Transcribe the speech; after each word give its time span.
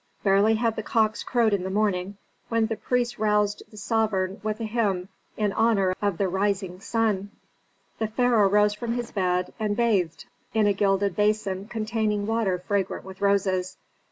Barely 0.23 0.55
had 0.55 0.75
the 0.77 0.81
cocks 0.81 1.21
crowed 1.21 1.53
in 1.53 1.61
the 1.61 1.69
morning 1.69 2.17
when 2.49 2.65
the 2.65 2.75
priests 2.75 3.19
roused 3.19 3.61
the 3.69 3.77
sovereign 3.77 4.39
with 4.41 4.59
a 4.59 4.63
hymn 4.63 5.09
in 5.37 5.53
honor 5.53 5.93
of 6.01 6.17
the 6.17 6.27
rising 6.27 6.79
sun. 6.79 7.29
The 7.99 8.07
pharaoh 8.07 8.49
rose 8.49 8.73
from 8.73 8.93
his 8.93 9.11
bed 9.11 9.53
and 9.59 9.77
bathed 9.77 10.25
in 10.55 10.65
a 10.65 10.73
gilded 10.73 11.15
basin 11.15 11.67
containing 11.67 12.25
water 12.25 12.57
fragrant 12.57 13.05
with 13.05 13.21
roses. 13.21 13.77